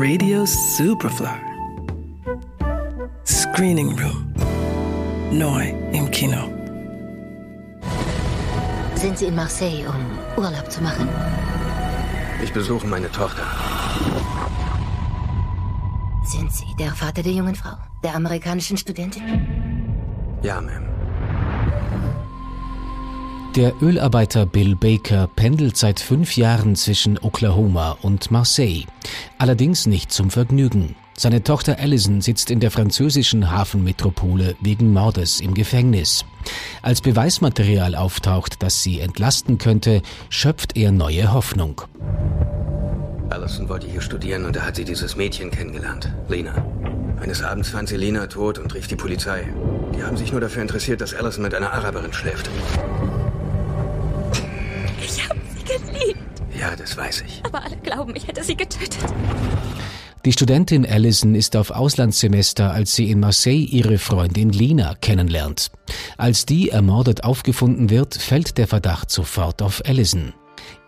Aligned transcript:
Radio 0.00 0.46
Superfly. 0.46 1.40
Screening 3.26 3.98
Room. 3.98 4.32
Neu 5.32 5.74
im 5.92 6.08
Kino. 6.12 6.48
Sind 8.94 9.18
Sie 9.18 9.26
in 9.26 9.34
Marseille, 9.34 9.84
um 9.88 9.96
Urlaub 10.36 10.70
zu 10.70 10.84
machen? 10.84 11.08
Ich 12.40 12.52
besuche 12.52 12.86
meine 12.86 13.10
Tochter. 13.10 13.42
Sind 16.24 16.52
Sie 16.52 16.72
der 16.78 16.92
Vater 16.92 17.24
der 17.24 17.32
jungen 17.32 17.56
Frau, 17.56 17.76
der 18.04 18.14
amerikanischen 18.14 18.76
Studentin? 18.76 19.24
Ja, 20.42 20.60
Ma'am. 20.60 20.97
Der 23.56 23.74
Ölarbeiter 23.82 24.46
Bill 24.46 24.76
Baker 24.76 25.28
pendelt 25.34 25.76
seit 25.76 26.00
fünf 26.00 26.36
Jahren 26.36 26.76
zwischen 26.76 27.18
Oklahoma 27.18 27.96
und 28.02 28.30
Marseille. 28.30 28.84
Allerdings 29.38 29.86
nicht 29.86 30.12
zum 30.12 30.30
Vergnügen. 30.30 30.94
Seine 31.16 31.42
Tochter 31.42 31.78
Allison 31.80 32.20
sitzt 32.20 32.50
in 32.50 32.60
der 32.60 32.70
französischen 32.70 33.50
Hafenmetropole 33.50 34.54
wegen 34.60 34.92
Mordes 34.92 35.40
im 35.40 35.54
Gefängnis. 35.54 36.24
Als 36.82 37.00
Beweismaterial 37.00 37.96
auftaucht, 37.96 38.62
das 38.62 38.82
sie 38.82 39.00
entlasten 39.00 39.58
könnte, 39.58 40.02
schöpft 40.28 40.76
er 40.76 40.92
neue 40.92 41.32
Hoffnung. 41.32 41.80
Allison 43.30 43.68
wollte 43.68 43.88
hier 43.88 44.00
studieren 44.00 44.44
und 44.44 44.56
da 44.56 44.60
hat 44.62 44.76
sie 44.76 44.84
dieses 44.84 45.16
Mädchen 45.16 45.50
kennengelernt, 45.50 46.12
Lena. 46.28 46.54
Eines 47.20 47.42
Abends 47.42 47.70
fand 47.70 47.88
sie 47.88 47.96
Lena 47.96 48.26
tot 48.28 48.58
und 48.58 48.72
rief 48.74 48.86
die 48.86 48.96
Polizei. 48.96 49.48
Die 49.96 50.04
haben 50.04 50.16
sich 50.16 50.30
nur 50.30 50.40
dafür 50.40 50.62
interessiert, 50.62 51.00
dass 51.00 51.14
Allison 51.14 51.42
mit 51.42 51.54
einer 51.54 51.72
Araberin 51.72 52.12
schläft. 52.12 52.48
Ja, 56.58 56.74
das 56.74 56.96
weiß 56.96 57.22
ich. 57.26 57.40
Aber 57.44 57.62
alle 57.64 57.76
glauben, 57.76 58.16
ich 58.16 58.26
hätte 58.26 58.42
sie 58.42 58.56
getötet. 58.56 58.98
Die 60.24 60.32
Studentin 60.32 60.84
Allison 60.84 61.34
ist 61.36 61.54
auf 61.54 61.70
Auslandssemester, 61.70 62.72
als 62.72 62.94
sie 62.94 63.10
in 63.10 63.20
Marseille 63.20 63.64
ihre 63.64 63.98
Freundin 63.98 64.50
Lina 64.50 64.96
kennenlernt. 65.00 65.70
Als 66.16 66.44
die 66.44 66.70
ermordet 66.70 67.22
aufgefunden 67.22 67.90
wird, 67.90 68.14
fällt 68.14 68.58
der 68.58 68.66
Verdacht 68.66 69.10
sofort 69.10 69.62
auf 69.62 69.82
Allison. 69.86 70.32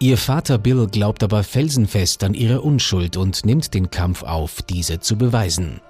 Ihr 0.00 0.16
Vater 0.16 0.58
Bill 0.58 0.88
glaubt 0.90 1.22
aber 1.22 1.44
felsenfest 1.44 2.24
an 2.24 2.34
ihre 2.34 2.62
Unschuld 2.62 3.16
und 3.16 3.44
nimmt 3.46 3.72
den 3.72 3.90
Kampf 3.90 4.24
auf, 4.24 4.62
diese 4.62 4.98
zu 4.98 5.16
beweisen. 5.16 5.80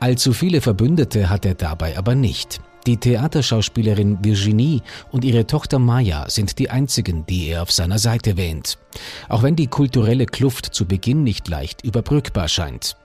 Allzu 0.00 0.32
viele 0.32 0.60
Verbündete 0.60 1.28
hat 1.28 1.44
er 1.44 1.54
dabei 1.54 1.98
aber 1.98 2.14
nicht. 2.14 2.60
Die 2.88 2.96
Theaterschauspielerin 2.96 4.24
Virginie 4.24 4.80
und 5.10 5.22
ihre 5.22 5.46
Tochter 5.46 5.78
Maya 5.78 6.24
sind 6.30 6.58
die 6.58 6.70
einzigen, 6.70 7.26
die 7.26 7.48
er 7.48 7.60
auf 7.60 7.70
seiner 7.70 7.98
Seite 7.98 8.38
wähnt. 8.38 8.78
Auch 9.28 9.42
wenn 9.42 9.56
die 9.56 9.66
kulturelle 9.66 10.24
Kluft 10.24 10.74
zu 10.74 10.86
Beginn 10.86 11.22
nicht 11.22 11.48
leicht 11.48 11.84
überbrückbar 11.84 12.48
scheint. 12.48 12.96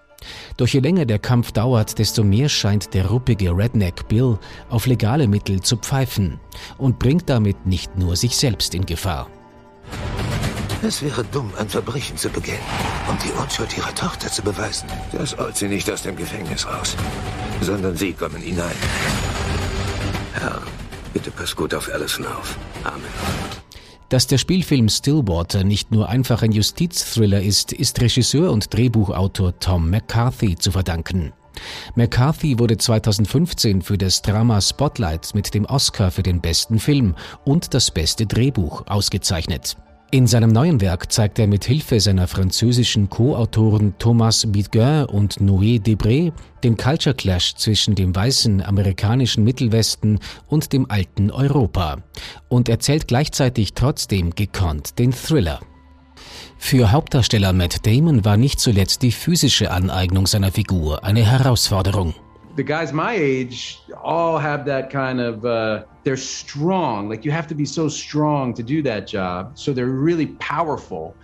Doch 0.56 0.70
je 0.70 0.80
länger 0.80 1.06
der 1.06 1.20
Kampf 1.20 1.52
dauert, 1.52 2.00
desto 2.00 2.24
mehr 2.24 2.48
scheint 2.48 2.94
der 2.94 3.08
ruppige 3.08 3.52
Redneck 3.52 4.08
Bill 4.08 4.40
auf 4.70 4.86
legale 4.86 5.28
Mittel 5.28 5.60
zu 5.60 5.76
pfeifen 5.76 6.40
und 6.78 6.98
bringt 6.98 7.30
damit 7.30 7.66
nicht 7.66 7.98
nur 7.98 8.16
sich 8.16 8.38
selbst 8.38 8.76
in 8.76 8.86
Gefahr. 8.86 9.28
Es 10.86 11.02
wäre 11.02 11.24
dumm, 11.24 11.50
ein 11.58 11.70
Verbrechen 11.70 12.18
zu 12.18 12.28
begehen, 12.28 12.60
um 13.10 13.18
die 13.26 13.32
Unschuld 13.42 13.78
ihrer 13.78 13.96
Tochter 13.96 14.30
zu 14.30 14.42
beweisen. 14.42 14.90
Das 15.14 15.38
holt 15.38 15.56
sie 15.56 15.70
nicht 15.70 15.90
aus 15.90 16.02
dem 16.02 16.18
Gefängnis 16.18 16.68
raus, 16.68 16.98
sondern 17.62 17.96
sie 17.96 18.12
kommen 18.12 18.42
hinein. 18.42 18.76
Herr, 20.34 20.62
bitte 21.14 21.32
pass 21.32 21.56
gut 21.56 21.74
auf 21.74 21.90
Allison 21.90 22.26
auf. 22.26 22.58
Amen. 22.84 23.02
Dass 24.10 24.28
der 24.28 24.38
Spielfilm 24.38 24.90
Stillwater 24.90 25.64
nicht 25.64 25.92
nur 25.92 26.10
einfach 26.10 26.42
ein 26.42 26.52
Justizthriller 26.52 27.42
ist, 27.42 27.72
ist 27.72 28.02
Regisseur 28.02 28.52
und 28.52 28.74
Drehbuchautor 28.74 29.58
Tom 29.60 29.90
McCarthy 29.90 30.58
zu 30.58 30.72
verdanken. 30.72 31.32
McCarthy 31.96 32.60
wurde 32.60 32.78
2015 32.78 33.84
für 33.84 33.98
das 33.98 34.22
Drama 34.22 34.60
Spotlight 34.60 35.34
mit 35.34 35.54
dem 35.54 35.64
Oscar 35.64 36.12
für 36.12 36.24
den 36.24 36.42
besten 36.42 36.78
Film 36.78 37.16
und 37.46 37.74
das 37.74 37.90
beste 37.90 38.26
Drehbuch 38.26 38.84
ausgezeichnet. 38.88 39.78
In 40.14 40.28
seinem 40.28 40.52
neuen 40.52 40.80
Werk 40.80 41.12
zeigt 41.12 41.40
er 41.40 41.48
mit 41.48 41.66
Hilfe 41.66 42.00
seiner 42.00 42.28
französischen 42.28 43.10
Co-Autoren 43.10 43.96
Thomas 43.98 44.46
Bidguin 44.48 45.06
und 45.06 45.38
Noé 45.42 45.82
Debré 45.82 46.32
den 46.64 46.78
Culture 46.78 47.16
Clash 47.16 47.56
zwischen 47.56 47.96
dem 47.96 48.16
weißen 48.16 48.62
amerikanischen 48.62 49.44
Mittelwesten 49.44 50.20
und 50.46 50.72
dem 50.72 50.86
alten 50.92 51.32
Europa 51.32 52.04
und 52.48 52.70
erzählt 52.70 53.08
gleichzeitig 53.08 53.74
trotzdem 53.74 54.36
gekonnt 54.36 55.00
den 55.00 55.14
Thriller. 55.14 55.62
Für 56.60 56.92
Hauptdarsteller 56.92 57.52
Matt 57.52 57.84
Damon 57.88 58.24
war 58.24 58.38
nicht 58.38 58.60
zuletzt 58.60 59.02
die 59.02 59.12
physische 59.12 59.72
Aneignung 59.72 60.28
seiner 60.28 60.52
Figur 60.52 61.04
eine 61.04 61.26
Herausforderung. 61.26 62.14
The 62.56 62.64
guys 62.64 62.94
my 62.94 63.14
age 63.14 63.82
all 64.04 64.38
have 64.38 64.66
that 64.66 64.90
kind 64.90 65.20
of 65.20 65.46
uh, 65.46 65.84
they're 66.04 66.18
strong. 66.18 67.10
Like 67.10 67.26
you 67.26 67.32
have 67.32 67.48
to 67.48 67.56
be 67.56 67.66
so 67.66 67.90
strong 67.90 68.54
to 68.54 68.64
do 68.64 68.82
that 68.84 69.08
job. 69.08 69.58
So 69.58 69.74
they're 69.74 69.88
really 69.88 70.28
powerful 70.28 71.16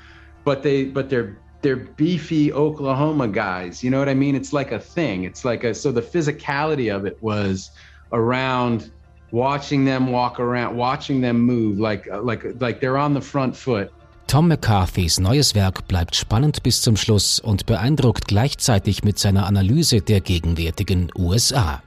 but 0.43 0.63
they 0.63 0.85
but 0.85 1.09
they're 1.09 1.37
they're 1.61 1.75
beefy 1.75 2.51
oklahoma 2.53 3.27
guys. 3.27 3.83
You 3.83 3.91
know 3.91 3.99
what 3.99 4.09
i 4.09 4.13
mean? 4.13 4.35
It's 4.35 4.53
like 4.53 4.71
a 4.71 4.79
thing. 4.79 5.25
It's 5.25 5.45
like 5.45 5.63
a 5.63 5.73
so 5.73 5.91
the 5.91 6.01
physicality 6.01 6.93
of 6.93 7.05
it 7.05 7.21
was 7.21 7.71
around 8.11 8.91
watching 9.31 9.85
them 9.85 10.07
walk 10.07 10.39
around 10.39 10.75
watching 10.75 11.21
them 11.21 11.39
move 11.39 11.77
like 11.77 12.07
like 12.23 12.43
like 12.59 12.81
they're 12.81 12.97
on 12.97 13.13
the 13.13 13.21
front 13.21 13.55
foot 13.55 13.93
Tom 14.29 14.47
McCarthys 14.47 15.19
neues 15.19 15.55
Werk 15.55 15.87
bleibt 15.87 16.15
spannend 16.15 16.61
bis 16.61 16.83
zum 16.83 16.95
Schluss 16.95 17.39
und 17.39 17.65
beeindruckt 17.65 18.27
gleichzeitig 18.27 19.03
mit 19.03 19.17
seiner 19.17 19.47
Analyse 19.47 20.01
der 20.01 20.21
gegenwärtigen 20.21 21.09
USA. 21.17 21.81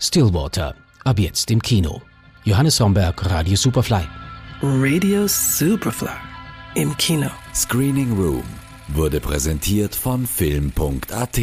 Stillwater, 0.00 0.74
ab 1.04 1.20
jetzt 1.20 1.52
im 1.52 1.62
Kino. 1.62 2.02
Johannes 2.42 2.80
Homberg, 2.80 3.30
Radio 3.30 3.54
Superfly. 3.54 4.02
Radio 4.60 5.28
Superfly. 5.28 6.08
Im 6.74 6.96
Kino. 6.96 7.30
Screening 7.54 8.12
Room 8.16 8.42
wurde 8.88 9.20
präsentiert 9.20 9.94
von 9.94 10.26
Film.at 10.26 11.38